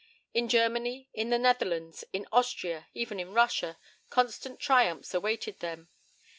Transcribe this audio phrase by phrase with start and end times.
[0.33, 3.77] In Germany, in the Netherlands, in Austria, even in Russia,
[4.09, 5.89] constant triumphs awaited them.